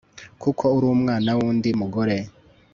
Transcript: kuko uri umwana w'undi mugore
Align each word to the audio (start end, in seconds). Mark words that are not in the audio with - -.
kuko 0.41 0.63
uri 0.77 0.85
umwana 0.95 1.29
w'undi 1.37 1.69
mugore 1.81 2.15